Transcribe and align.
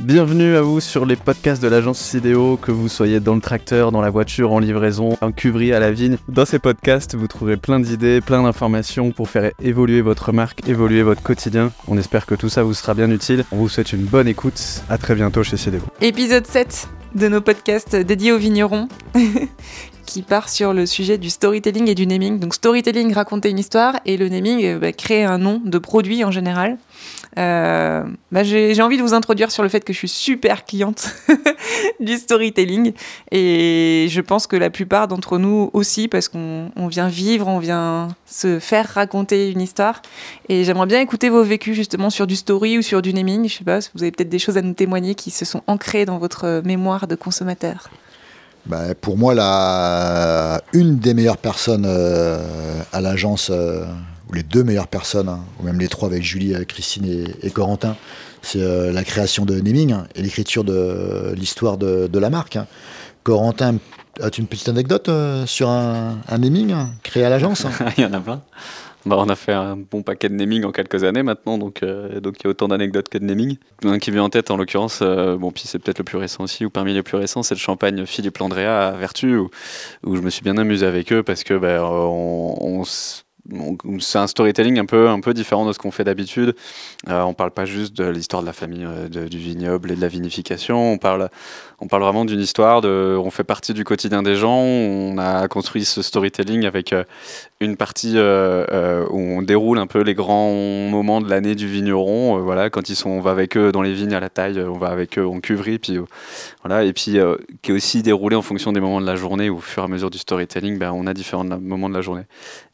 Bienvenue 0.00 0.56
à 0.56 0.62
vous 0.62 0.80
sur 0.80 1.04
les 1.04 1.16
podcasts 1.16 1.62
de 1.62 1.68
l'agence 1.68 1.98
Sidéo, 1.98 2.56
que 2.56 2.72
vous 2.72 2.88
soyez 2.88 3.20
dans 3.20 3.34
le 3.34 3.42
tracteur, 3.42 3.92
dans 3.92 4.00
la 4.00 4.08
voiture, 4.08 4.50
en 4.50 4.58
livraison, 4.58 5.18
en 5.20 5.32
cuverie 5.32 5.74
à 5.74 5.80
la 5.80 5.92
vigne. 5.92 6.16
Dans 6.28 6.46
ces 6.46 6.58
podcasts, 6.58 7.14
vous 7.14 7.28
trouverez 7.28 7.58
plein 7.58 7.78
d'idées, 7.78 8.22
plein 8.22 8.42
d'informations 8.42 9.12
pour 9.12 9.28
faire 9.28 9.52
évoluer 9.62 10.00
votre 10.00 10.32
marque, 10.32 10.66
évoluer 10.66 11.02
votre 11.02 11.22
quotidien. 11.22 11.72
On 11.88 11.98
espère 11.98 12.24
que 12.24 12.34
tout 12.34 12.48
ça 12.48 12.62
vous 12.62 12.72
sera 12.72 12.94
bien 12.94 13.10
utile. 13.10 13.44
On 13.52 13.56
vous 13.56 13.68
souhaite 13.68 13.92
une 13.92 14.04
bonne 14.04 14.28
écoute. 14.28 14.82
À 14.88 14.96
très 14.96 15.14
bientôt 15.14 15.42
chez 15.42 15.58
Sidéo. 15.58 15.82
Épisode 16.00 16.46
7 16.46 16.88
de 17.14 17.28
nos 17.28 17.42
podcasts 17.42 17.94
dédiés 17.94 18.32
aux 18.32 18.38
vignerons. 18.38 18.88
qui 20.12 20.20
part 20.20 20.50
sur 20.50 20.74
le 20.74 20.84
sujet 20.84 21.16
du 21.16 21.30
storytelling 21.30 21.88
et 21.88 21.94
du 21.94 22.06
naming. 22.06 22.38
Donc 22.38 22.52
storytelling, 22.52 23.14
raconter 23.14 23.48
une 23.48 23.58
histoire, 23.58 23.98
et 24.04 24.18
le 24.18 24.28
naming, 24.28 24.62
euh, 24.62 24.78
bah, 24.78 24.92
créer 24.92 25.24
un 25.24 25.38
nom 25.38 25.62
de 25.64 25.78
produit 25.78 26.22
en 26.22 26.30
général. 26.30 26.76
Euh, 27.38 28.04
bah, 28.30 28.42
j'ai 28.42 28.82
envie 28.82 28.98
de 28.98 29.02
vous 29.02 29.14
introduire 29.14 29.50
sur 29.50 29.62
le 29.62 29.70
fait 29.70 29.82
que 29.82 29.94
je 29.94 29.98
suis 29.98 30.08
super 30.08 30.66
cliente 30.66 31.14
du 32.00 32.18
storytelling 32.18 32.92
et 33.30 34.06
je 34.10 34.20
pense 34.20 34.46
que 34.46 34.54
la 34.54 34.68
plupart 34.68 35.08
d'entre 35.08 35.38
nous 35.38 35.70
aussi 35.72 36.08
parce 36.08 36.28
qu'on 36.28 36.70
vient 36.88 37.08
vivre, 37.08 37.48
on 37.48 37.58
vient 37.58 38.08
se 38.26 38.58
faire 38.58 38.86
raconter 38.86 39.50
une 39.50 39.62
histoire 39.62 40.02
et 40.50 40.64
j'aimerais 40.64 40.84
bien 40.84 41.00
écouter 41.00 41.30
vos 41.30 41.42
vécus 41.42 41.74
justement 41.74 42.10
sur 42.10 42.26
du 42.26 42.36
story 42.36 42.76
ou 42.76 42.82
sur 42.82 43.00
du 43.00 43.14
naming. 43.14 43.48
Je 43.48 43.56
sais 43.56 43.64
pas, 43.64 43.78
vous 43.94 44.02
avez 44.02 44.12
peut-être 44.12 44.28
des 44.28 44.38
choses 44.38 44.58
à 44.58 44.62
nous 44.62 44.74
témoigner 44.74 45.14
qui 45.14 45.30
se 45.30 45.46
sont 45.46 45.62
ancrées 45.66 46.04
dans 46.04 46.18
votre 46.18 46.60
mémoire 46.66 47.06
de 47.06 47.14
consommateur. 47.14 47.88
Bah, 48.66 48.94
pour 49.00 49.18
moi, 49.18 49.34
la, 49.34 50.62
une 50.72 50.98
des 50.98 51.14
meilleures 51.14 51.38
personnes 51.38 51.84
euh, 51.86 52.38
à 52.92 53.00
l'agence, 53.00 53.50
euh, 53.50 53.84
ou 54.28 54.34
les 54.34 54.44
deux 54.44 54.62
meilleures 54.62 54.86
personnes, 54.86 55.28
hein, 55.28 55.40
ou 55.58 55.64
même 55.64 55.80
les 55.80 55.88
trois 55.88 56.08
avec 56.08 56.22
Julie, 56.22 56.54
euh, 56.54 56.64
Christine 56.64 57.26
et, 57.42 57.50
Corentin, 57.50 57.96
c'est 58.40 58.92
la 58.92 59.04
création 59.04 59.44
de 59.44 59.60
naming 59.60 59.92
hein, 59.92 60.06
et 60.14 60.22
l'écriture 60.22 60.64
de 60.64 61.32
l'histoire 61.36 61.76
de, 61.76 62.18
la 62.18 62.30
marque. 62.30 62.56
Hein. 62.56 62.66
Corentin, 63.24 63.76
as-tu 64.20 64.40
une 64.40 64.46
petite 64.46 64.68
anecdote 64.68 65.10
sur 65.46 65.68
un, 65.68 66.18
un 66.28 66.38
naming 66.38 66.74
créé 67.02 67.24
à 67.24 67.30
l'agence 67.30 67.66
Il 67.98 68.02
y 68.02 68.06
en 68.06 68.12
a 68.12 68.20
plein. 68.20 68.42
Bah, 69.04 69.16
on 69.18 69.28
a 69.28 69.34
fait 69.34 69.52
un 69.52 69.76
bon 69.76 70.02
paquet 70.02 70.28
de 70.28 70.34
naming 70.34 70.64
en 70.64 70.70
quelques 70.70 71.02
années 71.02 71.24
maintenant, 71.24 71.58
donc 71.58 71.82
euh, 71.82 72.20
donc 72.20 72.36
il 72.38 72.44
y 72.44 72.46
a 72.46 72.50
autant 72.50 72.68
d'anecdotes 72.68 73.08
que 73.08 73.18
de 73.18 73.24
naming. 73.24 73.56
Un 73.84 73.98
qui 73.98 74.12
vient 74.12 74.22
en 74.22 74.30
tête 74.30 74.50
en 74.50 74.56
l'occurrence, 74.56 75.00
euh, 75.02 75.36
bon 75.36 75.50
puis 75.50 75.64
c'est 75.66 75.80
peut-être 75.80 75.98
le 75.98 76.04
plus 76.04 76.18
récent 76.18 76.44
aussi, 76.44 76.64
ou 76.64 76.70
parmi 76.70 76.94
les 76.94 77.02
plus 77.02 77.16
récents, 77.16 77.42
c'est 77.42 77.54
le 77.54 77.60
champagne 77.60 78.06
Philippe 78.06 78.38
Landrea 78.38 78.88
à 78.88 78.90
Vertu, 78.92 79.36
où, 79.36 79.50
où, 80.04 80.14
je 80.14 80.20
me 80.20 80.30
suis 80.30 80.42
bien 80.42 80.56
amusé 80.56 80.86
avec 80.86 81.12
eux 81.12 81.24
parce 81.24 81.42
que 81.42 81.54
bah, 81.54 81.84
on, 81.84 82.56
on 82.60 82.84
c'est 83.98 84.18
un 84.18 84.26
storytelling 84.26 84.78
un 84.78 84.86
peu, 84.86 85.08
un 85.08 85.20
peu 85.20 85.34
différent 85.34 85.66
de 85.66 85.72
ce 85.72 85.78
qu'on 85.78 85.90
fait 85.90 86.04
d'habitude. 86.04 86.54
Euh, 87.08 87.22
on 87.22 87.34
parle 87.34 87.50
pas 87.50 87.64
juste 87.64 87.96
de 87.96 88.04
l'histoire 88.04 88.42
de 88.42 88.46
la 88.46 88.52
famille 88.52 88.84
euh, 88.86 89.08
du 89.08 89.38
vignoble 89.38 89.90
et 89.90 89.96
de 89.96 90.00
la 90.00 90.08
vinification. 90.08 90.92
On 90.92 90.98
parle, 90.98 91.28
on 91.80 91.88
parle 91.88 92.02
vraiment 92.02 92.24
d'une 92.24 92.40
histoire. 92.40 92.84
On 92.84 93.30
fait 93.30 93.44
partie 93.44 93.74
du 93.74 93.84
quotidien 93.84 94.22
des 94.22 94.36
gens. 94.36 94.58
On 94.58 95.18
a 95.18 95.48
construit 95.48 95.84
ce 95.84 96.02
storytelling 96.02 96.66
avec 96.66 96.92
euh, 96.92 97.02
une 97.60 97.76
partie 97.76 98.16
où 98.16 99.16
on 99.16 99.42
déroule 99.42 99.78
un 99.78 99.86
peu 99.86 100.02
les 100.02 100.14
grands 100.14 100.52
moments 100.52 101.20
de 101.20 101.28
l'année 101.28 101.54
du 101.54 101.68
vigneron. 101.68 102.40
voilà, 102.40 102.70
quand 102.70 102.88
ils 102.88 102.96
sont, 102.96 103.10
on 103.10 103.20
va 103.20 103.30
avec 103.30 103.56
eux 103.56 103.70
dans 103.70 103.82
les 103.82 103.92
vignes 103.92 104.14
à 104.14 104.20
la 104.20 104.28
taille, 104.28 104.60
on 104.60 104.78
va 104.78 104.88
avec 104.88 105.16
eux 105.16 105.26
en 105.26 105.40
cuverie, 105.40 105.78
puis 105.78 105.98
voilà, 106.64 106.84
et 106.84 106.92
puis 106.92 107.18
qui 107.62 107.70
est 107.70 107.74
aussi 107.74 108.02
déroulé 108.02 108.34
en 108.34 108.42
fonction 108.42 108.72
des 108.72 108.80
moments 108.80 109.00
de 109.00 109.06
la 109.06 109.14
journée. 109.14 109.48
Au 109.48 109.58
fur 109.58 109.82
et 109.82 109.86
à 109.86 109.88
mesure 109.88 110.10
du 110.10 110.18
storytelling, 110.18 110.78
ben, 110.78 110.92
on 110.92 111.06
a 111.06 111.14
différents 111.14 111.44
moments 111.44 111.88
de 111.88 111.94
la 111.94 112.00
journée. 112.00 112.24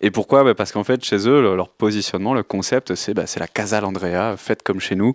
Et 0.01 0.11
pourquoi? 0.11 0.43
Ben, 0.43 0.55
parce 0.59 0.73
qu'en 0.73 0.83
fait, 0.83 1.05
chez 1.05 1.29
eux, 1.29 1.55
leur 1.55 1.69
positionnement, 1.69 2.35
le 2.35 2.43
concept, 2.43 2.97
c'est 2.97 3.15
bah, 3.15 3.25
la 3.39 3.47
Casa 3.47 3.81
Landrea, 3.81 4.37
faite 4.37 4.65
comme 4.65 4.81
chez 4.81 4.97
nous. 4.97 5.15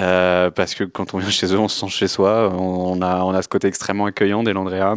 Euh, 0.00 0.50
parce 0.50 0.74
que 0.74 0.82
quand 0.82 1.14
on 1.14 1.18
vient 1.18 1.30
chez 1.30 1.46
eux, 1.46 1.58
on 1.58 1.68
se 1.68 1.78
sent 1.78 1.90
chez 1.90 2.08
soi. 2.08 2.52
On 2.52 3.00
a, 3.00 3.22
on 3.22 3.32
a 3.32 3.40
ce 3.40 3.48
côté 3.48 3.68
extrêmement 3.68 4.06
accueillant 4.06 4.42
des 4.42 4.52
Landrea 4.52 4.96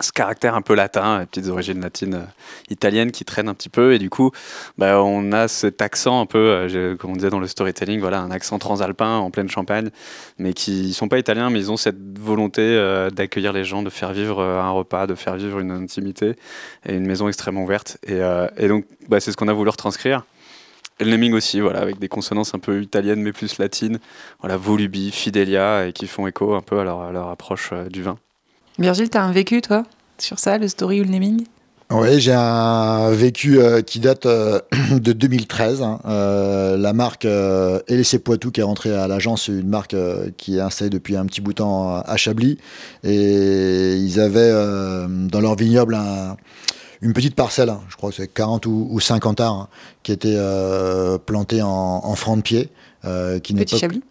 ce 0.00 0.10
caractère 0.10 0.54
un 0.54 0.62
peu 0.62 0.74
latin, 0.74 1.20
les 1.20 1.26
petites 1.26 1.48
origines 1.48 1.80
latines 1.80 2.14
euh, 2.14 2.26
italiennes 2.68 3.12
qui 3.12 3.24
traînent 3.24 3.48
un 3.48 3.54
petit 3.54 3.68
peu 3.68 3.92
et 3.92 3.98
du 3.98 4.10
coup 4.10 4.32
bah, 4.76 5.00
on 5.02 5.30
a 5.32 5.46
cet 5.46 5.82
accent 5.82 6.20
un 6.20 6.26
peu, 6.26 6.38
euh, 6.38 6.96
comme 6.96 7.12
on 7.12 7.14
disait 7.14 7.30
dans 7.30 7.38
le 7.38 7.46
storytelling, 7.46 8.00
voilà, 8.00 8.20
un 8.20 8.30
accent 8.30 8.58
transalpin 8.58 9.18
en 9.18 9.30
pleine 9.30 9.48
Champagne, 9.48 9.90
mais 10.38 10.52
qui 10.52 10.92
sont 10.94 11.08
pas 11.08 11.18
italiens, 11.18 11.50
mais 11.50 11.60
ils 11.60 11.70
ont 11.70 11.76
cette 11.76 12.18
volonté 12.18 12.62
euh, 12.62 13.10
d'accueillir 13.10 13.52
les 13.52 13.64
gens, 13.64 13.82
de 13.82 13.90
faire 13.90 14.12
vivre 14.12 14.42
un 14.42 14.70
repas, 14.70 15.06
de 15.06 15.14
faire 15.14 15.36
vivre 15.36 15.60
une 15.60 15.70
intimité 15.70 16.34
et 16.86 16.94
une 16.94 17.06
maison 17.06 17.28
extrêmement 17.28 17.62
ouverte 17.62 17.98
et, 18.06 18.68
donc 18.68 18.86
bah, 19.08 19.20
c'est 19.20 19.30
ce 19.30 19.36
qu'on 19.36 19.48
a 19.48 19.52
voulu 19.52 19.70
retranscrire. 19.70 20.24
Et 21.00 21.04
le 21.04 21.10
naming 21.10 21.34
aussi, 21.34 21.60
voilà, 21.60 21.80
avec 21.80 21.98
des 21.98 22.08
consonances 22.08 22.54
un 22.54 22.60
peu 22.60 22.80
italiennes 22.80 23.20
mais 23.20 23.32
plus 23.32 23.58
latines, 23.58 23.98
voilà, 24.40 24.56
Volubi, 24.56 25.10
Fidelia, 25.10 25.88
et 25.88 25.92
qui 25.92 26.06
font 26.06 26.26
écho 26.28 26.54
un 26.54 26.62
peu 26.62 26.78
à 26.78 26.84
leur 26.84 27.28
approche 27.28 27.72
du 27.90 28.02
vin. 28.02 28.16
Virgile, 28.78 29.08
tu 29.08 29.18
as 29.18 29.22
un 29.22 29.32
vécu, 29.32 29.60
toi, 29.60 29.84
sur 30.18 30.38
ça, 30.38 30.58
le 30.58 30.68
story 30.68 31.00
ou 31.00 31.04
le 31.04 31.10
naming? 31.10 31.44
Oui, 31.90 32.18
j'ai 32.18 32.32
un 32.32 33.10
vécu 33.10 33.60
euh, 33.60 33.82
qui 33.82 34.00
date 34.00 34.26
euh, 34.26 34.58
de 34.90 35.12
2013. 35.12 35.82
Hein. 35.82 36.00
Euh, 36.06 36.76
la 36.76 36.92
marque 36.92 37.24
euh, 37.24 37.80
LC 37.88 38.18
Poitou 38.18 38.50
qui 38.50 38.60
est 38.60 38.64
rentrée 38.64 38.94
à 38.94 39.06
l'agence, 39.06 39.48
une 39.48 39.68
marque 39.68 39.94
qui 40.36 40.56
est 40.56 40.60
installée 40.60 40.90
depuis 40.90 41.16
un 41.16 41.26
petit 41.26 41.40
bout 41.40 41.52
de 41.52 41.58
temps 41.58 41.96
à 41.96 42.16
Chablis. 42.16 42.58
Et 43.04 43.96
ils 43.96 44.18
avaient 44.18 44.50
dans 44.50 45.40
leur 45.40 45.54
vignoble 45.56 45.96
une 47.02 47.12
petite 47.12 47.34
parcelle, 47.34 47.68
hein. 47.68 47.80
je 47.88 47.96
crois 47.96 48.10
que 48.10 48.16
c'est 48.16 48.28
40 48.28 48.66
ou, 48.66 48.98
50 48.98 49.40
arts, 49.40 49.52
hein, 49.52 49.68
qui 50.02 50.10
était 50.10 50.38
plantée 51.26 51.62
en, 51.62 51.68
en 51.68 52.14
franc 52.14 52.36
de 52.36 52.42
pied. 52.42 52.70
qui 53.42 53.54
Petit 53.54 53.78
Chablis? 53.78 54.02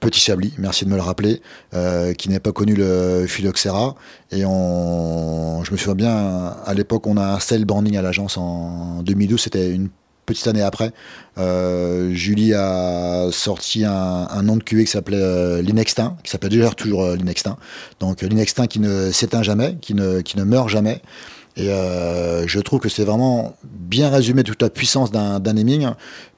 Petit 0.00 0.20
Chablis, 0.20 0.54
merci 0.56 0.86
de 0.86 0.90
me 0.90 0.96
le 0.96 1.02
rappeler, 1.02 1.42
euh, 1.74 2.14
qui 2.14 2.30
n'a 2.30 2.40
pas 2.40 2.52
connu 2.52 2.74
le 2.74 3.26
phylloxéra. 3.28 3.94
Et 4.32 4.46
on, 4.46 5.62
je 5.62 5.72
me 5.72 5.76
souviens 5.76 5.94
bien, 5.94 6.56
à 6.64 6.72
l'époque, 6.72 7.06
on 7.06 7.18
a 7.18 7.34
installé 7.34 7.60
le 7.60 7.66
branding 7.66 7.98
à 7.98 8.02
l'agence 8.02 8.38
en 8.38 9.02
2012, 9.02 9.38
c'était 9.38 9.70
une 9.70 9.90
petite 10.24 10.46
année 10.46 10.62
après. 10.62 10.92
Euh, 11.36 12.14
Julie 12.14 12.54
a 12.54 13.28
sorti 13.30 13.84
un, 13.84 14.42
nom 14.42 14.56
de 14.56 14.62
cuvée 14.62 14.84
qui 14.84 14.90
s'appelait 14.90 15.18
euh, 15.20 15.60
l'Inextin, 15.60 16.16
qui 16.24 16.30
s'appelle 16.30 16.50
déjà 16.50 16.70
toujours 16.70 17.06
l'Inextin. 17.10 17.58
Donc 17.98 18.22
l'Inextin 18.22 18.66
qui 18.66 18.80
ne 18.80 19.10
s'éteint 19.10 19.42
jamais, 19.42 19.76
qui 19.82 19.92
ne, 19.92 20.22
qui 20.22 20.38
ne 20.38 20.44
meurt 20.44 20.70
jamais. 20.70 21.02
Et 21.56 21.68
euh, 21.68 22.46
je 22.46 22.60
trouve 22.60 22.80
que 22.80 22.88
c'est 22.88 23.04
vraiment 23.04 23.56
bien 23.64 24.08
résumé 24.08 24.44
toute 24.44 24.62
la 24.62 24.70
puissance 24.70 25.10
d'un 25.10 25.40
naming, 25.40 25.88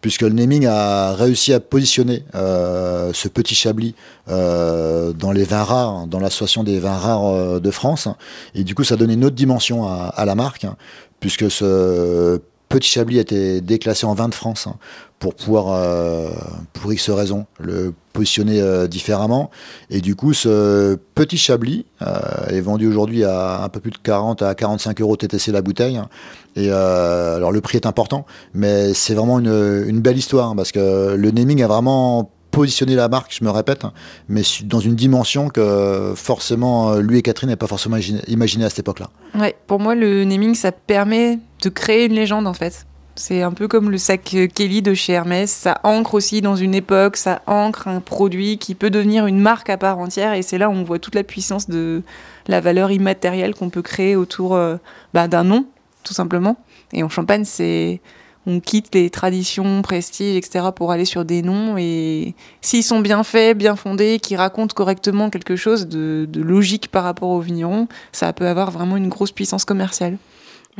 puisque 0.01 0.23
le 0.23 0.31
naming 0.31 0.67
a 0.67 1.15
réussi 1.15 1.53
à 1.53 1.61
positionner 1.61 2.25
euh, 2.35 3.13
ce 3.13 3.29
petit 3.29 3.55
Chablis 3.55 3.95
euh, 4.29 5.13
dans 5.13 5.33
les 5.33 5.45
vins 5.45 5.65
rares, 5.65 6.07
dans 6.07 6.19
l'association 6.19 6.65
des 6.65 6.79
vins 6.79 6.97
rares 6.97 7.61
de 7.61 7.71
France. 7.71 8.09
Et 8.55 8.65
du 8.65 8.75
coup, 8.75 8.85
ça 8.85 8.97
donnait 8.97 9.15
une 9.15 9.25
autre 9.25 9.37
dimension 9.37 9.87
à, 9.87 10.07
à 10.07 10.25
la 10.25 10.35
marque, 10.35 10.67
puisque 11.21 11.51
ce 11.51 12.41
Petit 12.73 12.89
Chablis 12.89 13.19
a 13.19 13.21
été 13.21 13.61
déclassé 13.61 14.07
en 14.07 14.15
vin 14.15 14.31
de 14.31 14.35
France 14.35 14.67
hein, 14.67 14.77
pour 15.19 15.35
pouvoir, 15.35 15.67
euh, 15.73 16.31
pour 16.73 16.91
X 16.91 17.11
raisons, 17.11 17.45
le 17.61 17.93
positionner 18.15 18.63
euh, 18.63 18.87
différemment. 18.87 19.51
Et 19.91 20.01
du 20.01 20.17
coup, 20.17 20.33
ce 20.33 20.97
Petit 21.15 21.37
Chablis 21.37 21.85
euh, 22.01 22.19
est 22.49 22.63
vendu 22.63 22.87
aujourd'hui 22.87 23.25
à 23.25 23.63
un 23.63 23.69
peu 23.69 23.81
plus 23.81 23.91
de 23.91 23.99
40 23.99 24.41
à 24.41 24.55
45 24.55 25.03
euros 25.03 25.17
TTC 25.17 25.53
la 25.53 25.61
bouteille. 25.61 26.01
Et 26.57 26.71
alors 26.71 27.53
le 27.53 27.61
prix 27.61 27.77
est 27.77 27.87
important, 27.87 28.25
mais 28.55 28.95
c'est 28.95 29.15
vraiment 29.15 29.39
une, 29.39 30.01
belle 30.01 30.17
histoire 30.17 30.49
hein, 30.49 30.57
parce 30.57 30.73
que 30.73 31.15
le 31.15 31.31
naming 31.31 31.63
a 31.63 31.67
vraiment 31.67 32.31
positionner 32.53 32.95
la 32.95 33.09
marque, 33.09 33.37
je 33.39 33.45
me 33.45 33.51
répète, 33.51 33.85
hein, 33.85 33.93
mais 34.29 34.43
dans 34.65 34.81
une 34.81 34.95
dimension 34.95 35.49
que 35.49 36.15
forcément 36.17 36.97
lui 36.97 37.19
et 37.19 37.23
Catherine 37.23 37.49
n'avaient 37.49 37.57
pas 37.57 37.67
forcément 37.67 37.99
imaginé 38.29 38.65
à 38.65 38.71
cette 38.71 38.81
époque-là. 38.81 39.11
Ouais, 39.35 39.57
pour 39.67 39.79
moi, 39.79 39.95
le 39.95 40.25
naming, 40.25 40.55
ça 40.55 40.73
permet 40.73 41.39
de 41.63 41.69
créer 41.69 42.07
une 42.07 42.15
légende 42.15 42.47
en 42.47 42.55
fait. 42.55 42.87
C'est 43.15 43.43
un 43.43 43.53
peu 43.53 43.69
comme 43.69 43.91
le 43.91 43.99
sac 43.99 44.23
Kelly 44.55 44.81
de 44.81 44.95
chez 44.95 45.13
Hermès. 45.13 45.51
Ça 45.51 45.81
ancre 45.85 46.15
aussi 46.15 46.41
dans 46.41 46.57
une 46.57 46.75
époque, 46.75 47.17
ça 47.17 47.43
ancre 47.47 47.87
un 47.89 48.01
produit 48.01 48.57
qui 48.57 48.75
peut 48.75 48.89
devenir 48.89 49.27
une 49.27 49.39
marque 49.39 49.69
à 49.69 49.77
part 49.77 49.99
entière. 49.99 50.33
Et 50.33 50.43
c'est 50.43 50.57
là 50.57 50.71
où 50.71 50.73
on 50.73 50.83
voit 50.83 50.99
toute 50.99 51.15
la 51.15 51.23
puissance 51.23 51.69
de 51.69 52.03
la 52.49 52.61
valeur 52.61 52.91
immatérielle 52.91 53.55
qu'on 53.55 53.69
peut 53.69 53.83
créer 53.83 54.17
autour 54.17 54.55
euh, 54.55 54.77
bah, 55.13 55.29
d'un 55.29 55.45
nom, 55.45 55.67
tout 56.05 56.15
simplement. 56.15 56.57
Et 56.95 57.03
en 57.03 57.11
Champagne, 57.11 57.45
c'est 57.45 58.01
on 58.47 58.61
quitte 58.61 58.95
les 58.95 59.09
traditions, 59.11 59.83
prestige, 59.83 60.37
etc. 60.37 60.67
pour 60.75 60.91
aller 60.91 61.05
sur 61.05 61.25
des 61.25 61.43
noms. 61.43 61.77
Et 61.79 62.35
s'ils 62.61 62.83
sont 62.83 63.01
bien 63.01 63.23
faits, 63.23 63.57
bien 63.57 63.77
fondés, 63.77 64.19
qui 64.21 64.37
racontent 64.37 64.75
correctement 64.75 65.31
quelque 65.31 65.57
chose 65.57 65.87
de, 65.87 66.27
logique 66.35 66.89
par 66.91 67.05
rapport 67.05 67.29
aux 67.29 67.41
vignerons, 67.41 67.89
ça 68.11 68.33
peut 68.33 68.47
avoir 68.47 68.71
vraiment 68.71 68.97
une 68.97 69.09
grosse 69.09 69.33
puissance 69.33 69.65
commerciale. 69.65 70.19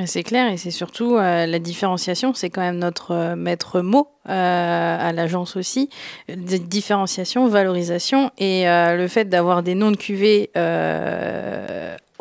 C'est 0.07 0.23
clair 0.23 0.51
et 0.51 0.57
c'est 0.57 0.71
surtout 0.71 1.17
euh, 1.17 1.45
la 1.45 1.59
différenciation, 1.59 2.33
c'est 2.33 2.49
quand 2.49 2.63
même 2.63 2.79
notre 2.79 3.11
euh, 3.11 3.37
maître 3.37 3.83
mot 3.83 4.09
euh, 4.27 4.97
à 4.99 5.13
l'agence 5.13 5.55
aussi. 5.57 5.91
Différenciation, 6.31 7.47
valorisation 7.47 8.31
et 8.39 8.65
le 8.65 9.07
fait 9.09 9.27
d'avoir 9.27 9.63
des 9.63 9.75
noms 9.75 9.91
de 9.91 9.97
cuvées 9.97 10.51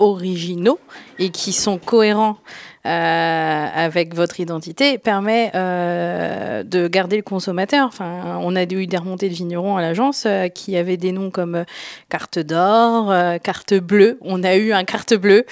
originaux 0.02 0.80
et 1.20 1.30
qui 1.30 1.54
sont 1.54 1.78
cohérents 1.78 2.38
euh, 2.84 3.68
avec 3.76 4.16
votre 4.16 4.40
identité 4.40 4.98
permet 4.98 5.52
euh, 5.54 6.64
de 6.64 6.88
garder 6.88 7.16
le 7.16 7.22
consommateur. 7.22 7.86
Enfin, 7.88 8.40
on 8.42 8.56
a 8.56 8.64
eu 8.64 8.88
des 8.88 8.98
remontées 8.98 9.30
de 9.30 9.36
vignerons 9.36 9.78
à 9.78 9.82
l'agence 9.82 10.24
euh, 10.26 10.48
qui 10.48 10.76
avaient 10.76 10.98
des 10.98 11.12
noms 11.12 11.30
comme 11.30 11.64
carte 12.10 12.40
d'or, 12.40 13.14
carte 13.44 13.76
bleue. 13.76 14.18
On 14.22 14.44
a 14.44 14.56
eu 14.56 14.74
un 14.74 14.84
carte 14.84 15.14
bleue. 15.14 15.46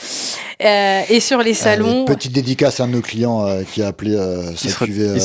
et 0.60 1.20
sur 1.20 1.44
les 1.44 1.54
salons. 1.54 2.06
petite 2.06 2.32
dédicace 2.32 2.80
à 2.80 2.86
un 2.86 2.88
de 2.88 2.94
nos 2.94 3.02
clients 3.02 3.46
qui 3.72 3.84
a 3.84 3.88
appelé 3.88 4.18
sa 4.56 4.86
cuvée 4.86 5.20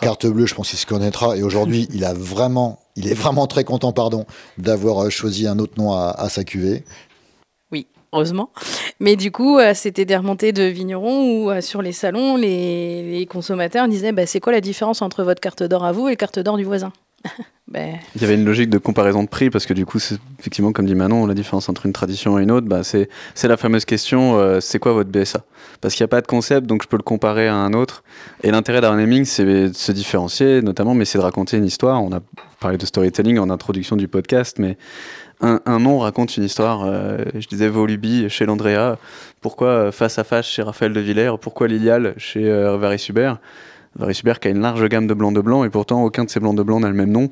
carte 0.00 0.26
bleue. 0.26 0.46
Je 0.46 0.54
pense 0.54 0.70
qu'il 0.70 0.78
se 0.78 0.86
connaîtra. 0.86 1.36
Et 1.36 1.42
aujourd'hui, 1.42 1.88
il 1.92 2.04
a 2.04 2.14
vraiment 2.14 2.78
il 2.94 3.06
est 3.06 3.14
vraiment 3.14 3.46
très 3.46 3.62
content, 3.62 3.92
pardon, 3.92 4.26
d'avoir 4.58 5.08
choisi 5.08 5.46
un 5.46 5.60
autre 5.60 5.74
nom 5.76 5.92
à, 5.92 6.10
à 6.18 6.28
sa 6.28 6.42
cuvée 6.42 6.82
heureusement. 8.12 8.50
Mais 9.00 9.16
du 9.16 9.30
coup, 9.30 9.58
euh, 9.58 9.72
c'était 9.74 10.04
des 10.04 10.16
remontées 10.16 10.52
de 10.52 10.64
vignerons 10.64 11.44
où 11.44 11.50
euh, 11.50 11.60
sur 11.60 11.82
les 11.82 11.92
salons, 11.92 12.36
les, 12.36 13.26
consommateurs 13.30 13.88
disaient 13.88 14.12
bah, 14.12 14.26
c'est 14.26 14.40
quoi 14.40 14.52
la 14.52 14.60
différence 14.60 15.02
entre 15.02 15.22
votre 15.22 15.40
carte 15.40 15.62
d'or 15.62 15.84
à 15.84 15.92
vous 15.92 16.08
et 16.08 16.12
la 16.12 16.16
carte 16.16 16.38
d'or 16.38 16.56
du 16.56 16.64
voisin 16.64 16.92
ben... 17.68 17.96
Il 18.14 18.22
y 18.22 18.24
avait 18.24 18.34
une 18.34 18.44
logique 18.44 18.70
de 18.70 18.78
comparaison 18.78 19.22
de 19.22 19.28
prix 19.28 19.50
parce 19.50 19.66
que 19.66 19.74
du 19.74 19.84
coup, 19.84 19.98
effectivement, 20.38 20.72
comme 20.72 20.86
dit 20.86 20.94
Manon, 20.94 21.26
la 21.26 21.34
différence 21.34 21.68
entre 21.68 21.86
une 21.86 21.92
tradition 21.92 22.38
et 22.38 22.42
une 22.42 22.50
autre, 22.50 22.66
bah, 22.66 22.82
c'est 22.84 23.08
la 23.44 23.56
fameuse 23.56 23.84
question 23.84 24.38
euh, 24.38 24.60
c'est 24.60 24.78
quoi 24.78 24.92
votre 24.92 25.10
BSA 25.10 25.44
Parce 25.80 25.94
qu'il 25.94 26.04
n'y 26.04 26.08
a 26.08 26.08
pas 26.08 26.20
de 26.20 26.26
concept, 26.26 26.66
donc 26.66 26.82
je 26.82 26.88
peux 26.88 26.96
le 26.96 27.02
comparer 27.02 27.48
à 27.48 27.54
un 27.54 27.72
autre. 27.72 28.02
Et 28.42 28.50
l'intérêt 28.50 28.80
d'un 28.80 28.96
naming, 28.96 29.24
c'est 29.24 29.44
de 29.44 29.72
se 29.72 29.92
différencier, 29.92 30.62
notamment, 30.62 30.94
mais 30.94 31.04
c'est 31.04 31.18
de 31.18 31.22
raconter 31.22 31.56
une 31.56 31.66
histoire. 31.66 32.02
On 32.02 32.12
a 32.12 32.20
parlé 32.60 32.78
de 32.78 32.86
storytelling 32.86 33.38
en 33.38 33.50
introduction 33.50 33.96
du 33.96 34.08
podcast, 34.08 34.58
mais 34.58 34.76
un, 35.40 35.78
nom 35.78 35.98
raconte 35.98 36.36
une 36.36 36.44
histoire. 36.44 36.84
Euh, 36.84 37.18
je 37.34 37.46
disais 37.46 37.68
Volubi 37.68 38.28
chez 38.28 38.46
Landrea, 38.46 38.98
pourquoi 39.40 39.68
euh, 39.68 39.92
Face 39.92 40.18
à 40.18 40.24
Face 40.24 40.46
chez 40.46 40.62
Raphaël 40.62 40.92
de 40.92 41.00
Villers, 41.00 41.32
pourquoi 41.40 41.68
Lilial 41.68 42.14
chez 42.16 42.48
euh, 42.48 42.96
Hubert. 43.08 43.38
Varis 43.96 44.20
Hubert 44.20 44.38
qui 44.38 44.48
a 44.48 44.50
une 44.50 44.60
large 44.60 44.86
gamme 44.88 45.06
de 45.06 45.14
blancs 45.14 45.34
de 45.34 45.40
blanc 45.40 45.64
et 45.64 45.70
pourtant 45.70 46.04
aucun 46.04 46.24
de 46.24 46.30
ces 46.30 46.38
blancs 46.38 46.56
de 46.56 46.62
blanc 46.62 46.78
n'a 46.78 46.88
le 46.88 46.94
même 46.94 47.10
nom 47.10 47.30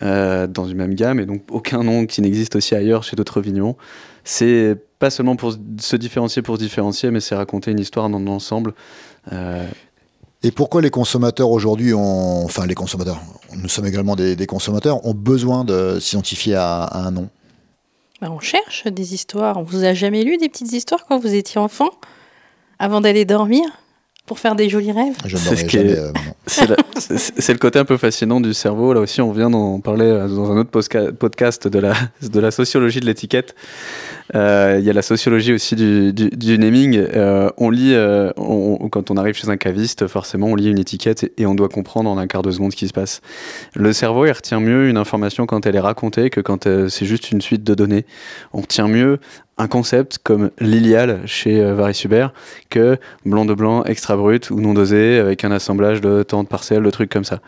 dans 0.00 0.66
une 0.66 0.76
même 0.76 0.94
gamme 0.94 1.20
et 1.20 1.26
donc 1.26 1.42
aucun 1.50 1.82
nom 1.84 2.06
qui 2.06 2.20
n'existe 2.20 2.56
aussi 2.56 2.74
ailleurs 2.74 3.02
chez 3.02 3.16
d'autres 3.16 3.40
vignerons. 3.40 3.76
C'est 4.24 4.76
pas 4.98 5.10
seulement 5.10 5.36
pour 5.36 5.54
se 5.78 5.96
différencier 5.96 6.42
pour 6.42 6.58
différencier, 6.58 7.10
mais 7.10 7.20
c'est 7.20 7.34
raconter 7.34 7.70
une 7.70 7.78
histoire 7.78 8.10
dans 8.10 8.18
l'ensemble. 8.18 8.74
Et 10.44 10.50
pourquoi 10.50 10.82
les 10.82 10.90
consommateurs 10.90 11.50
aujourd'hui 11.50 11.94
ont, 11.94 12.44
enfin 12.44 12.66
les 12.66 12.74
consommateurs, 12.74 13.20
nous 13.56 13.68
sommes 13.68 13.86
également 13.86 14.16
des, 14.16 14.46
consommateurs, 14.46 15.06
ont 15.06 15.14
besoin 15.14 15.64
de 15.64 15.98
s'identifier 16.00 16.56
à, 16.56 17.06
un 17.06 17.12
nom? 17.12 17.28
Bah, 18.22 18.28
on 18.30 18.38
cherche 18.38 18.86
des 18.86 19.14
histoires. 19.14 19.56
On 19.56 19.64
vous 19.64 19.82
a 19.82 19.94
jamais 19.94 20.22
lu 20.22 20.36
des 20.36 20.48
petites 20.48 20.72
histoires 20.72 21.06
quand 21.06 21.18
vous 21.18 21.34
étiez 21.34 21.60
enfant 21.60 21.90
Avant 22.78 23.00
d'aller 23.00 23.24
dormir? 23.24 23.64
Pour 24.26 24.38
faire 24.38 24.54
des 24.54 24.68
jolis 24.68 24.92
rêves 24.92 25.16
euh, 25.24 26.12
C'est 26.96 27.52
le 27.52 27.58
côté 27.58 27.78
un 27.78 27.84
peu 27.84 27.96
fascinant 27.96 28.40
du 28.40 28.54
cerveau. 28.54 28.92
Là 28.92 29.00
aussi, 29.00 29.20
on 29.20 29.32
vient 29.32 29.50
d'en 29.50 29.80
parler 29.80 30.04
euh, 30.04 30.28
dans 30.28 30.52
un 30.52 30.58
autre 30.58 30.70
podcast 30.70 31.66
de 31.66 31.78
la, 31.80 31.94
de 32.22 32.40
la 32.40 32.52
sociologie 32.52 33.00
de 33.00 33.06
l'étiquette. 33.06 33.56
Euh, 34.36 34.76
il 34.78 34.84
y 34.84 34.90
a 34.90 34.92
la 34.92 35.02
sociologie 35.02 35.52
aussi 35.52 35.74
du, 35.74 36.12
du, 36.12 36.58
naming. 36.58 37.04
on 37.58 37.70
lit, 37.70 37.96
quand 38.90 39.10
on 39.10 39.16
arrive 39.16 39.34
chez 39.34 39.48
un 39.48 39.56
caviste, 39.56 40.06
forcément, 40.06 40.46
on 40.46 40.54
lit 40.54 40.70
une 40.70 40.78
étiquette 40.78 41.30
et, 41.36 41.44
on 41.44 41.54
doit 41.56 41.68
comprendre 41.68 42.08
en 42.08 42.16
un 42.16 42.28
quart 42.28 42.42
de 42.42 42.50
seconde 42.52 42.70
ce 42.70 42.76
qui 42.76 42.86
se 42.86 42.92
passe. 42.92 43.20
Le 43.74 43.92
cerveau, 43.92 44.24
il 44.26 44.32
retient 44.32 44.60
mieux 44.60 44.88
une 44.88 44.96
information 44.96 45.46
quand 45.46 45.66
elle 45.66 45.74
est 45.74 45.80
racontée 45.80 46.30
que 46.30 46.40
quand 46.40 46.68
c'est 46.88 47.06
juste 47.06 47.32
une 47.32 47.40
suite 47.40 47.64
de 47.64 47.74
données. 47.74 48.06
On 48.52 48.60
retient 48.60 48.86
mieux 48.86 49.18
un 49.58 49.68
concept 49.68 50.18
comme 50.22 50.50
Lilial 50.58 51.22
chez 51.26 51.60
euh, 51.60 52.28
que 52.70 52.98
blanc 53.26 53.44
de 53.44 53.54
blanc 53.54 53.84
extra 53.84 54.16
brut 54.16 54.50
ou 54.50 54.60
non 54.60 54.74
dosé 54.74 55.18
avec 55.18 55.44
un 55.44 55.50
assemblage 55.50 56.00
de 56.00 56.22
temps 56.22 56.42
de 56.42 56.48
parcelles, 56.48 56.82
de 56.82 56.90
trucs 56.90 57.10
comme 57.10 57.24
ça. 57.24 57.40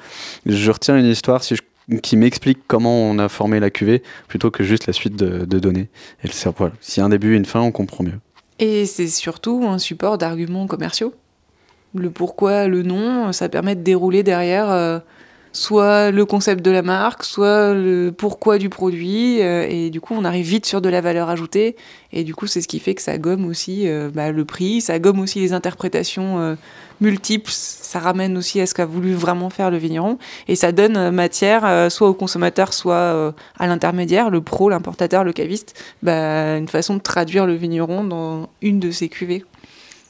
Je 0.46 0.70
retiens 0.70 0.98
une 0.98 1.06
histoire 1.06 1.42
si 1.42 1.56
qui 2.02 2.16
m'explique 2.16 2.60
comment 2.66 3.02
on 3.02 3.18
a 3.18 3.28
formé 3.28 3.60
la 3.60 3.70
cuvée 3.70 4.02
plutôt 4.28 4.50
que 4.50 4.64
juste 4.64 4.86
la 4.86 4.92
suite 4.92 5.16
de, 5.16 5.58
données. 5.58 5.88
Et 6.22 6.28
le 6.28 6.52
voilà. 6.56 6.72
S'il 6.80 7.00
y 7.00 7.02
a 7.02 7.06
un 7.06 7.10
début 7.10 7.34
et 7.34 7.36
une 7.36 7.44
fin, 7.44 7.60
on 7.60 7.72
comprend 7.72 8.04
mieux. 8.04 8.18
Et 8.58 8.86
c'est 8.86 9.08
surtout 9.08 9.64
un 9.66 9.78
support 9.78 10.16
d'arguments 10.16 10.66
commerciaux. 10.66 11.12
Le 11.94 12.10
pourquoi, 12.10 12.68
le 12.68 12.82
nom, 12.82 13.32
ça 13.32 13.48
permet 13.48 13.74
de 13.74 13.82
dérouler 13.82 14.22
derrière. 14.22 14.70
Euh, 14.70 14.98
soit 15.54 16.10
le 16.10 16.26
concept 16.26 16.64
de 16.64 16.70
la 16.70 16.82
marque, 16.82 17.24
soit 17.24 17.72
le 17.72 18.12
pourquoi 18.16 18.58
du 18.58 18.68
produit. 18.68 19.40
Euh, 19.40 19.66
et 19.68 19.88
du 19.88 20.00
coup, 20.00 20.12
on 20.14 20.24
arrive 20.24 20.46
vite 20.46 20.66
sur 20.66 20.82
de 20.82 20.88
la 20.88 21.00
valeur 21.00 21.30
ajoutée. 21.30 21.76
Et 22.12 22.24
du 22.24 22.34
coup, 22.34 22.46
c'est 22.46 22.60
ce 22.60 22.68
qui 22.68 22.80
fait 22.80 22.94
que 22.94 23.00
ça 23.00 23.16
gomme 23.16 23.46
aussi 23.46 23.88
euh, 23.88 24.10
bah, 24.12 24.32
le 24.32 24.44
prix, 24.44 24.80
ça 24.80 24.98
gomme 24.98 25.20
aussi 25.20 25.40
les 25.40 25.52
interprétations 25.52 26.40
euh, 26.40 26.54
multiples. 27.00 27.50
Ça 27.52 28.00
ramène 28.00 28.36
aussi 28.36 28.60
à 28.60 28.66
ce 28.66 28.74
qu'a 28.74 28.84
voulu 28.84 29.14
vraiment 29.14 29.48
faire 29.48 29.70
le 29.70 29.78
vigneron. 29.78 30.18
Et 30.48 30.56
ça 30.56 30.72
donne 30.72 31.10
matière 31.10 31.90
soit 31.90 32.08
au 32.08 32.14
consommateur, 32.14 32.74
soit 32.74 33.32
à 33.58 33.66
l'intermédiaire, 33.66 34.30
le 34.30 34.40
pro, 34.40 34.68
l'importateur, 34.68 35.22
le 35.22 35.32
caviste, 35.32 35.80
bah, 36.02 36.56
une 36.56 36.68
façon 36.68 36.96
de 36.96 37.00
traduire 37.00 37.46
le 37.46 37.54
vigneron 37.54 38.02
dans 38.02 38.48
une 38.60 38.80
de 38.80 38.90
ses 38.90 39.08
cuvées. 39.08 39.44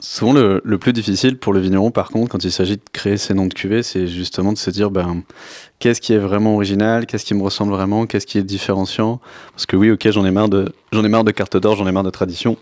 Souvent, 0.00 0.32
le, 0.34 0.78
plus 0.78 0.92
difficile 0.92 1.38
pour 1.38 1.52
le 1.52 1.60
vigneron, 1.60 1.90
par 1.90 2.10
contre, 2.10 2.30
quand 2.30 2.44
il 2.44 2.52
s'agit 2.52 2.76
de 2.76 2.82
créer 2.92 3.16
ces 3.16 3.32
noms 3.32 3.46
de 3.46 3.54
cuvées, 3.54 3.82
c'est 3.82 4.06
justement 4.06 4.52
de 4.52 4.58
se 4.58 4.70
dire 4.70 4.90
ben, 4.90 5.22
qu'est-ce 5.78 6.00
qui 6.00 6.12
est 6.12 6.18
vraiment 6.18 6.54
original, 6.54 7.06
qu'est-ce 7.06 7.24
qui 7.24 7.34
me 7.34 7.42
ressemble 7.42 7.72
vraiment, 7.72 8.06
qu'est-ce 8.06 8.26
qui 8.26 8.38
est 8.38 8.42
différenciant? 8.42 9.20
Parce 9.52 9.66
que 9.66 9.76
oui, 9.76 9.90
ok, 9.90 10.10
j'en 10.10 10.26
ai 10.26 10.30
marre 10.30 10.48
de, 10.48 10.72
j'en 10.92 11.04
ai 11.04 11.08
marre 11.08 11.24
de 11.24 11.30
carte 11.30 11.56
d'or, 11.56 11.76
j'en 11.76 11.86
ai 11.86 11.92
marre 11.92 12.02
de 12.02 12.10
tradition. 12.10 12.58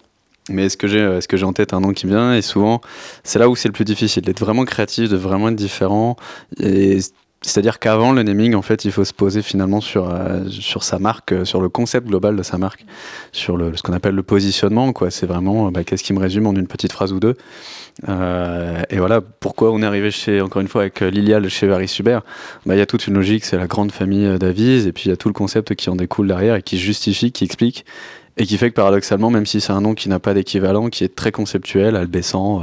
Mais 0.50 0.66
est-ce 0.66 0.76
que 0.76 0.88
j'ai, 0.88 0.98
est-ce 0.98 1.28
que 1.28 1.36
j'ai 1.36 1.44
en 1.44 1.52
tête 1.52 1.72
un 1.72 1.80
nom 1.80 1.92
qui 1.92 2.06
vient? 2.06 2.34
Et 2.34 2.42
souvent, 2.42 2.80
c'est 3.22 3.38
là 3.38 3.48
où 3.48 3.54
c'est 3.54 3.68
le 3.68 3.72
plus 3.72 3.84
difficile, 3.84 4.22
d'être 4.24 4.40
vraiment 4.40 4.64
créatif, 4.64 5.08
de 5.08 5.16
vraiment 5.16 5.48
être 5.48 5.56
différent. 5.56 6.16
Et 6.58 6.98
c'est-à-dire 7.42 7.80
qu'avant 7.80 8.12
le 8.12 8.22
naming, 8.22 8.54
en 8.54 8.62
fait, 8.62 8.84
il 8.84 8.92
faut 8.92 9.04
se 9.04 9.12
poser 9.12 9.42
finalement 9.42 9.80
sur, 9.80 10.08
euh, 10.08 10.48
sur 10.48 10.84
sa 10.84 10.98
marque, 10.98 11.32
euh, 11.32 11.44
sur 11.44 11.60
le 11.60 11.68
concept 11.68 12.06
global 12.06 12.36
de 12.36 12.42
sa 12.42 12.56
marque, 12.56 12.84
sur 13.32 13.56
le, 13.56 13.76
ce 13.76 13.82
qu'on 13.82 13.92
appelle 13.92 14.14
le 14.14 14.22
positionnement. 14.22 14.92
Quoi. 14.92 15.10
C'est 15.10 15.26
vraiment 15.26 15.66
euh, 15.66 15.70
bah, 15.70 15.82
qu'est-ce 15.82 16.04
qui 16.04 16.12
me 16.12 16.20
résume 16.20 16.46
en 16.46 16.54
une 16.54 16.68
petite 16.68 16.92
phrase 16.92 17.12
ou 17.12 17.20
deux. 17.20 17.34
et 18.08 18.98
voilà 18.98 19.20
pourquoi 19.20 19.72
on 19.72 19.82
est 19.82 19.86
arrivé 19.86 20.10
chez, 20.10 20.40
encore 20.40 20.62
une 20.62 20.68
fois, 20.68 20.82
avec 20.82 21.00
Lilial 21.00 21.48
chez 21.48 21.66
Varis 21.66 21.94
Hubert? 21.98 22.22
Bah, 22.64 22.74
il 22.74 22.78
y 22.78 22.82
a 22.82 22.86
toute 22.86 23.06
une 23.06 23.14
logique, 23.14 23.44
c'est 23.44 23.56
la 23.56 23.66
grande 23.66 23.92
famille 23.92 24.38
d'Avis, 24.38 24.86
et 24.86 24.92
puis 24.92 25.04
il 25.06 25.08
y 25.08 25.12
a 25.12 25.16
tout 25.16 25.28
le 25.28 25.34
concept 25.34 25.74
qui 25.74 25.90
en 25.90 25.96
découle 25.96 26.28
derrière 26.28 26.54
et 26.54 26.62
qui 26.62 26.78
justifie, 26.78 27.32
qui 27.32 27.44
explique 27.44 27.84
et 28.36 28.46
qui 28.46 28.56
fait 28.56 28.70
que 28.70 28.74
paradoxalement, 28.74 29.30
même 29.30 29.46
si 29.46 29.60
c'est 29.60 29.72
un 29.72 29.80
nom 29.80 29.94
qui 29.94 30.08
n'a 30.08 30.18
pas 30.18 30.34
d'équivalent, 30.34 30.88
qui 30.88 31.04
est 31.04 31.14
très 31.14 31.32
conceptuel, 31.32 31.96
albessant, 31.96 32.62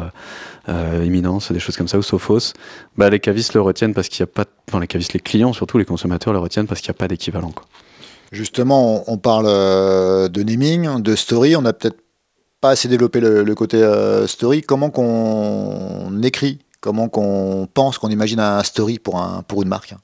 euh, 0.68 1.04
imminence, 1.06 1.52
des 1.52 1.60
choses 1.60 1.78
comme 1.78 1.88
ça, 1.88 1.98
ou 1.98 2.02
Sophos, 2.02 2.54
bah, 2.98 3.10
les 3.10 3.20
cavistes 3.20 3.54
le 3.54 3.62
retiennent 3.62 3.94
parce 3.94 4.10
qu'il 4.10 4.24
n'y 4.24 4.30
a 4.30 4.34
pas, 4.34 4.46
enfin 4.68 4.80
les 4.80 4.88
cavistes, 4.88 5.14
les 5.14 5.20
clients 5.20 5.54
surtout, 5.54 5.78
les 5.78 5.86
consommateurs 5.86 6.34
le 6.34 6.40
retiennent 6.40 6.68
parce 6.68 6.82
qu'il 6.82 6.90
n'y 6.90 6.96
a 6.96 7.00
pas 7.00 7.08
d'équivalent. 7.08 7.52
Justement, 8.32 9.10
on, 9.10 9.18
parle 9.18 9.46
euh, 9.48 10.28
de 10.28 10.44
naming, 10.44 11.02
de 11.02 11.16
story, 11.16 11.56
on 11.56 11.62
n'a 11.62 11.74
peut-être 11.74 11.98
pas 12.62 12.72
assez 12.72 12.88
développé 12.88 13.20
le, 13.20 13.56
côté 13.56 13.78
euh, 13.78 14.28
story. 14.28 14.62
Comment 14.62 14.92
qu'on 14.92 16.22
écrit, 16.22 16.60
comment 16.82 17.10
qu'on 17.10 17.68
pense, 17.74 17.98
qu'on 17.98 18.10
imagine 18.10 18.40
un 18.40 18.62
story 18.64 19.00
pour, 19.00 19.20
un, 19.20 19.44
pour 19.48 19.64
une 19.64 19.70
marque? 19.70 19.96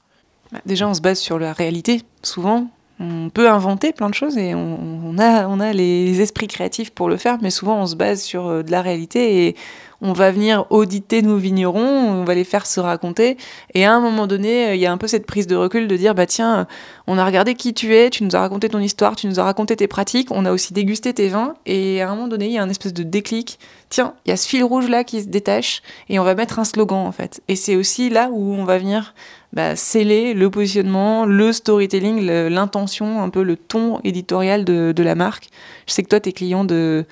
Bah, 0.50 0.58
Déjà, 0.66 0.88
on 0.88 0.94
se 0.94 1.00
base 1.00 1.18
sur 1.18 1.38
la 1.38 1.52
réalité, 1.52 2.02
souvent. 2.22 2.68
On 2.98 3.28
peut 3.28 3.48
inventer 3.50 3.92
plein 3.92 4.08
de 4.08 4.14
choses 4.14 4.38
et 4.38 4.54
on, 4.54 5.18
a, 5.18 5.46
on 5.48 5.60
a 5.60 5.72
les 5.74 6.20
esprits 6.22 6.48
créatifs 6.48 6.90
pour 6.90 7.10
le 7.10 7.18
faire, 7.18 7.36
mais 7.42 7.50
souvent 7.50 7.82
on 7.82 7.86
se 7.86 7.94
base 7.94 8.22
sur 8.22 8.64
de 8.64 8.70
la 8.70 8.80
réalité 8.80 9.46
et 9.46 9.56
on 10.00 10.12
va 10.12 10.30
venir 10.30 10.66
auditer 10.70 11.22
nos 11.22 11.36
vignerons, 11.36 11.80
on 11.80 12.24
va 12.24 12.34
les 12.34 12.44
faire 12.44 12.66
se 12.66 12.80
raconter. 12.80 13.36
Et 13.74 13.84
à 13.84 13.94
un 13.94 14.00
moment 14.00 14.26
donné, 14.26 14.74
il 14.74 14.80
y 14.80 14.86
a 14.86 14.92
un 14.92 14.98
peu 14.98 15.06
cette 15.06 15.26
prise 15.26 15.46
de 15.46 15.56
recul 15.56 15.88
de 15.88 15.96
dire 15.96 16.14
bah 16.14 16.26
tiens, 16.26 16.66
on 17.06 17.18
a 17.18 17.24
regardé 17.24 17.54
qui 17.54 17.72
tu 17.74 17.94
es, 17.94 18.10
tu 18.10 18.24
nous 18.24 18.34
as 18.36 18.40
raconté 18.40 18.68
ton 18.68 18.78
histoire, 18.78 19.16
tu 19.16 19.26
nous 19.26 19.40
as 19.40 19.44
raconté 19.44 19.76
tes 19.76 19.88
pratiques, 19.88 20.30
on 20.30 20.44
a 20.44 20.52
aussi 20.52 20.72
dégusté 20.72 21.14
tes 21.14 21.28
vins. 21.28 21.54
Et 21.64 22.02
à 22.02 22.10
un 22.10 22.14
moment 22.14 22.28
donné, 22.28 22.46
il 22.46 22.52
y 22.52 22.58
a 22.58 22.62
un 22.62 22.68
espèce 22.68 22.92
de 22.94 23.02
déclic. 23.02 23.58
Tiens, 23.88 24.14
il 24.24 24.30
y 24.30 24.32
a 24.32 24.36
ce 24.36 24.48
fil 24.48 24.64
rouge 24.64 24.88
là 24.88 25.04
qui 25.04 25.22
se 25.22 25.28
détache 25.28 25.82
et 26.08 26.18
on 26.18 26.24
va 26.24 26.34
mettre 26.34 26.58
un 26.58 26.64
slogan 26.64 27.06
en 27.06 27.12
fait. 27.12 27.42
Et 27.48 27.56
c'est 27.56 27.76
aussi 27.76 28.10
là 28.10 28.28
où 28.30 28.54
on 28.54 28.64
va 28.64 28.78
venir 28.78 29.14
bah, 29.56 29.74
sceller 29.74 30.34
le 30.34 30.50
positionnement, 30.50 31.24
le 31.24 31.50
storytelling, 31.50 32.20
l'intention, 32.20 33.22
un 33.22 33.30
peu 33.30 33.42
le 33.42 33.56
ton 33.56 34.00
éditorial 34.04 34.66
de, 34.66 34.92
de 34.92 35.02
la 35.02 35.14
marque. 35.14 35.48
Je 35.86 35.94
sais 35.94 36.02
que 36.02 36.08
toi, 36.08 36.20
tes 36.20 36.32
clients 36.32 36.66
de 36.66 37.06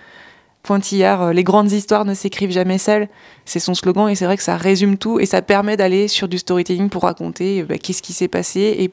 Pointillard, 0.63 1.23
euh, 1.23 1.33
les 1.33 1.43
grandes 1.43 1.73
histoires 1.73 2.05
ne 2.05 2.13
s'écrivent 2.13 2.51
jamais 2.51 2.77
seules. 2.77 3.09
C'est 3.47 3.61
son 3.61 3.75
slogan 3.75 4.11
et 4.11 4.15
c'est 4.15 4.27
vrai 4.27 4.37
que 4.37 4.43
ça 4.43 4.59
résume 4.59 4.99
tout 4.99 5.21
et 5.21 5.27
ça 5.27 5.41
permet 5.41 5.79
d'aller 5.79 6.07
sur 6.07 6.29
du 6.29 6.37
storytelling 6.37 6.91
pour 6.91 7.05
raconter 7.05 7.63
euh, 7.63 7.65
bah, 7.65 7.79
qu'est-ce 7.79 8.03
qui 8.03 8.13
s'est 8.13 8.29
passé 8.29 8.75
et 8.79 8.91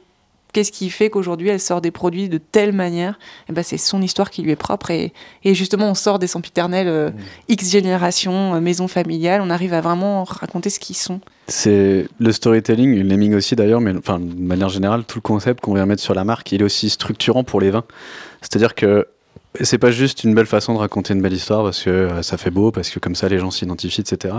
qu'est-ce 0.53 0.72
qui 0.72 0.89
fait 0.89 1.10
qu'aujourd'hui 1.10 1.48
elle 1.48 1.62
sort 1.62 1.81
des 1.81 1.91
produits 1.91 2.29
de 2.29 2.38
telle 2.38 2.72
manière. 2.72 3.20
Et 3.50 3.53
bah, 3.53 3.63
c'est 3.63 3.77
son 3.77 4.01
histoire 4.01 4.29
qui 4.29 4.43
lui 4.43 4.51
est 4.51 4.58
propre 4.58 4.91
et, 4.91 5.13
justement 5.43 5.89
on 5.89 5.96
sort 5.96 6.20
des 6.20 6.27
sempiternels 6.27 6.89
euh, 6.89 7.10
mmh. 7.10 7.13
X 7.50 7.72
générations, 7.72 8.62
maison 8.62 8.88
familiale, 8.88 9.41
on 9.41 9.50
arrive 9.50 9.74
à 9.74 9.81
vraiment 9.81 10.25
raconter 10.25 10.70
ce 10.70 10.79
qu'ils 10.79 10.98
sont. 10.98 11.20
C'est 11.51 12.08
le 12.17 12.31
storytelling, 12.31 12.96
le 12.96 13.03
naming 13.03 13.36
aussi 13.36 13.58
d'ailleurs, 13.58 13.81
mais 13.81 13.93
enfin, 13.98 14.20
de 14.20 14.41
manière 14.41 14.70
générale, 14.70 15.03
tout 15.03 15.17
le 15.17 15.22
concept 15.22 15.60
qu'on 15.60 15.74
vient 15.74 15.86
mettre 15.86 16.01
sur 16.01 16.13
la 16.13 16.24
marque, 16.24 16.50
il 16.53 16.62
est 16.62 16.63
aussi 16.63 16.89
structurant 16.89 17.43
pour 17.43 17.60
les 17.60 17.72
vins. 17.72 17.84
C'est-à-dire 18.41 18.74
que 18.74 19.05
c'est 19.60 19.77
pas 19.77 19.91
juste 19.91 20.24
une 20.24 20.34
belle 20.34 20.46
façon 20.46 20.74
de 20.74 20.79
raconter 20.79 21.13
une 21.13 21.22
belle 21.22 21.34
histoire 21.34 21.63
parce 21.63 21.84
que 21.84 21.89
euh, 21.89 22.22
ça 22.22 22.38
fait 22.38 22.51
beau, 22.51 22.72
parce 22.72 22.89
que 22.89 23.00
comme 23.00 23.15
ça 23.15 23.27
les 23.27 23.38
gens 23.38 23.51
s'identifient, 23.51 24.00
etc. 24.00 24.36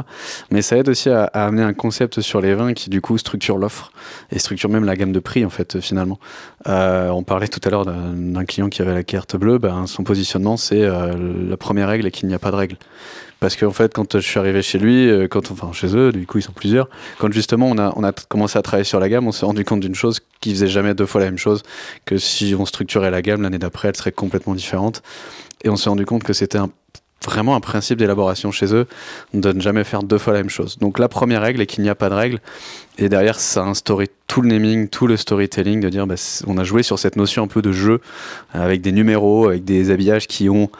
Mais 0.50 0.62
ça 0.62 0.78
aide 0.78 0.88
aussi 0.88 1.10
à, 1.10 1.24
à, 1.24 1.44
amener 1.44 1.62
un 1.62 1.74
concept 1.74 2.22
sur 2.22 2.40
les 2.40 2.54
vins 2.54 2.72
qui 2.72 2.88
du 2.88 3.02
coup 3.02 3.18
structure 3.18 3.58
l'offre 3.58 3.92
et 4.30 4.38
structure 4.38 4.70
même 4.70 4.84
la 4.84 4.96
gamme 4.96 5.12
de 5.12 5.20
prix 5.20 5.44
en 5.44 5.50
fait 5.50 5.80
finalement. 5.80 6.18
Euh, 6.66 7.10
on 7.10 7.24
parlait 7.24 7.48
tout 7.48 7.60
à 7.64 7.68
l'heure 7.68 7.84
d'un 7.84 8.44
client 8.46 8.70
qui 8.70 8.80
avait 8.80 8.94
la 8.94 9.04
carte 9.04 9.36
bleue, 9.36 9.58
ben, 9.58 9.86
son 9.86 10.02
positionnement 10.02 10.56
c'est 10.56 10.82
euh, 10.82 11.12
la 11.46 11.58
première 11.58 11.88
règle 11.88 12.06
et 12.06 12.10
qu'il 12.10 12.26
n'y 12.28 12.34
a 12.34 12.38
pas 12.38 12.50
de 12.50 12.56
règle. 12.56 12.76
Parce 13.42 13.56
qu'en 13.56 13.72
fait, 13.72 13.92
quand 13.92 14.20
je 14.20 14.24
suis 14.24 14.38
arrivé 14.38 14.62
chez 14.62 14.78
lui, 14.78 15.10
euh, 15.10 15.26
quand, 15.26 15.50
enfin 15.50 15.72
chez 15.72 15.96
eux, 15.96 16.12
du 16.12 16.28
coup 16.28 16.38
ils 16.38 16.42
sont 16.42 16.52
plusieurs, 16.52 16.88
quand 17.18 17.32
justement 17.32 17.68
on 17.68 18.04
a, 18.04 18.12
commencé 18.28 18.56
à 18.56 18.62
travailler 18.62 18.84
sur 18.84 19.00
la 19.00 19.08
gamme, 19.08 19.26
on 19.26 19.32
s'est 19.32 19.44
rendu 19.44 19.64
compte 19.64 19.80
d'une 19.80 19.96
chose 19.96 20.20
qui 20.40 20.52
faisait 20.52 20.68
jamais 20.68 20.94
deux 20.94 21.06
fois 21.06 21.20
la 21.20 21.26
même 21.26 21.38
chose, 21.38 21.64
que 22.04 22.18
si 22.18 22.54
on 22.56 22.64
structurait 22.66 23.10
la 23.10 23.20
gamme 23.20 23.42
l'année 23.42 23.58
d'après, 23.58 23.88
elle 23.88 23.96
serait 23.96 24.12
complètement 24.12 24.54
différente. 24.54 25.02
Et 25.64 25.70
on 25.70 25.74
s'est 25.74 25.88
rendu 25.88 26.06
compte 26.06 26.22
que 26.22 26.32
c'était 26.32 26.60
vraiment 27.24 27.56
un 27.56 27.60
principe 27.60 27.98
d'élaboration 27.98 28.52
chez 28.52 28.72
eux 28.76 28.86
de 29.34 29.50
ne 29.50 29.60
jamais 29.60 29.82
faire 29.82 30.04
deux 30.04 30.18
fois 30.18 30.34
la 30.34 30.38
même 30.38 30.50
chose. 30.50 30.78
Donc 30.78 31.00
la 31.00 31.08
première 31.08 31.42
règle 31.42 31.60
est 31.62 31.66
qu'il 31.66 31.82
n'y 31.82 31.90
a 31.90 31.96
pas 31.96 32.10
de 32.10 32.14
règle. 32.14 32.38
Et 32.98 33.08
derrière, 33.08 33.40
ça 33.40 33.64
a 33.64 33.66
instauré 33.66 34.08
tout 34.28 34.42
le 34.42 34.50
naming, 34.50 34.86
tout 34.86 35.08
le 35.08 35.16
storytelling, 35.16 35.80
de 35.80 35.88
dire 35.88 36.06
bah, 36.06 36.14
on 36.46 36.58
a 36.58 36.64
joué 36.64 36.84
sur 36.84 37.00
cette 37.00 37.16
notion 37.16 37.42
un 37.42 37.48
peu 37.48 37.60
de 37.60 37.72
jeu, 37.72 38.00
avec 38.52 38.82
des 38.82 38.92
numéros, 38.92 39.48
avec 39.48 39.64
des 39.64 39.90
habillages 39.90 40.28
qui 40.28 40.48
ont 40.48 40.70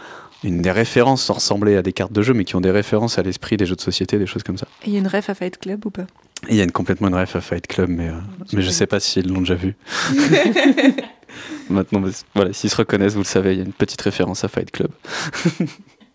une 0.45 0.63
des 0.63 0.71
références 0.71 1.23
sans 1.25 1.35
ressembler 1.35 1.77
à 1.77 1.83
des 1.83 1.93
cartes 1.93 2.13
de 2.13 2.23
jeu, 2.23 2.35
mais 2.35 2.45
qui 2.45 2.57
ont 2.57 2.61
des 2.61 2.71
références 2.71 3.19
à 3.19 3.23
l'esprit 3.23 3.57
des 3.57 3.67
jeux 3.67 3.77
de 3.77 3.81
société, 3.81 4.19
des 4.19 4.27
choses 4.27 4.43
comme 4.43 4.59
ça. 4.59 4.67
Et 4.85 4.89
il 4.89 4.93
y 4.93 4.97
a 4.97 4.99
une 4.99 5.07
ref 5.07 5.29
à 5.31 5.35
Fight 5.35 5.59
Club 5.59 5.87
ou 5.87 5.91
pas? 5.91 6.07
Il 6.49 6.57
y 6.57 6.61
a 6.61 6.65
une, 6.65 6.73
complètement 6.73 7.09
une 7.09 7.15
ref 7.15 7.37
à 7.37 7.41
Fight 7.41 7.67
Club, 7.67 7.89
mais, 7.89 8.09
euh, 8.09 8.19
mais 8.53 8.63
je 8.63 8.71
sais 8.71 8.87
pas 8.87 8.99
s'ils 9.01 9.29
l'ont 9.29 9.41
déjà 9.41 9.55
vu. 9.55 9.77
Maintenant, 11.71 12.03
voilà, 12.35 12.53
s'ils 12.53 12.71
se 12.71 12.77
reconnaissent, 12.77 13.15
vous 13.15 13.21
le 13.21 13.25
savez, 13.25 13.53
il 13.53 13.59
y 13.59 13.61
a 13.63 13.65
une 13.65 13.73
petite 13.73 14.01
référence 14.03 14.45
à 14.45 14.49
Fight 14.49 14.71
Club. 14.71 14.91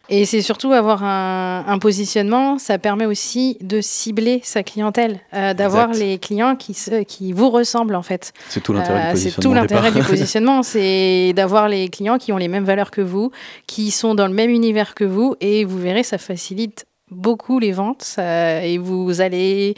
Et 0.10 0.26
c'est 0.26 0.42
surtout 0.42 0.72
avoir 0.72 1.04
un, 1.04 1.66
un, 1.68 1.80
positionnement, 1.80 2.58
ça 2.58 2.78
permet 2.78 3.06
aussi 3.06 3.58
de 3.62 3.82
cibler 3.82 4.40
sa 4.44 4.64
clientèle, 4.64 5.20
euh, 5.34 5.54
d'avoir 5.54 5.92
les 5.92 6.18
clients 6.18 6.56
qui, 6.56 6.74
se, 6.74 7.04
qui 7.04 7.34
vous 7.34 7.50
ressemblent 7.50 7.96
en 7.96 8.02
fait. 8.02 8.32
C'est 8.50 8.62
tout 8.62 8.74
l'intérêt 8.74 9.10
euh, 9.10 9.12
du 9.12 9.14
positionnement. 9.14 9.34
C'est 9.36 9.42
tout 9.42 9.54
l'intérêt 9.54 9.92
du 9.92 10.02
positionnement, 10.08 10.64
c'est 10.64 11.34
d'avoir 11.34 11.68
les 11.68 11.90
clients 11.90 12.18
qui 12.18 12.32
ont 12.32 12.38
les 12.38 12.48
mêmes 12.48 12.64
valeurs 12.64 12.92
que 12.92 13.02
vous, 13.02 13.32
qui 13.68 13.92
sont 13.92 14.16
dans 14.16 14.28
le 14.28 14.34
même 14.34 14.50
univers 14.50 14.96
que 14.96 15.04
vous, 15.04 15.36
et 15.42 15.66
vous 15.66 15.78
verrez, 15.78 16.04
ça 16.04 16.18
facilite 16.18 16.86
beaucoup 17.12 17.60
les 17.60 17.72
ventes 17.72 18.16
et 18.18 18.78
vous 18.78 19.22
allez 19.22 19.76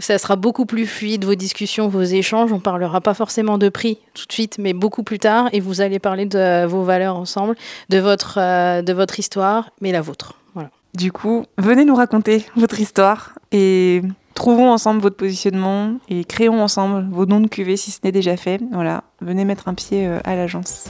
ça 0.00 0.18
sera 0.18 0.36
beaucoup 0.36 0.66
plus 0.66 0.86
fluide, 0.86 1.24
vos 1.24 1.34
discussions, 1.34 1.88
vos 1.88 2.02
échanges. 2.02 2.52
On 2.52 2.60
parlera 2.60 3.00
pas 3.00 3.14
forcément 3.14 3.58
de 3.58 3.68
prix 3.68 3.98
tout 4.14 4.26
de 4.26 4.32
suite, 4.32 4.58
mais 4.58 4.72
beaucoup 4.72 5.02
plus 5.02 5.18
tard. 5.18 5.48
Et 5.52 5.60
vous 5.60 5.80
allez 5.80 5.98
parler 5.98 6.26
de 6.26 6.66
vos 6.66 6.82
valeurs 6.82 7.16
ensemble, 7.16 7.56
de 7.88 7.98
votre, 7.98 8.38
euh, 8.38 8.82
de 8.82 8.92
votre 8.92 9.18
histoire, 9.18 9.70
mais 9.80 9.92
la 9.92 10.00
vôtre. 10.00 10.34
Voilà. 10.54 10.70
Du 10.94 11.12
coup, 11.12 11.44
venez 11.58 11.84
nous 11.84 11.94
raconter 11.94 12.44
votre 12.56 12.80
histoire 12.80 13.38
et 13.52 14.02
trouvons 14.34 14.70
ensemble 14.70 15.00
votre 15.00 15.16
positionnement 15.16 15.94
et 16.08 16.24
créons 16.24 16.62
ensemble 16.62 17.06
vos 17.10 17.26
noms 17.26 17.40
de 17.40 17.48
cuvées 17.48 17.76
si 17.76 17.90
ce 17.90 18.00
n'est 18.04 18.12
déjà 18.12 18.36
fait. 18.36 18.60
Voilà, 18.72 19.04
venez 19.20 19.44
mettre 19.44 19.68
un 19.68 19.74
pied 19.74 20.06
euh, 20.06 20.18
à 20.24 20.34
l'agence. 20.34 20.86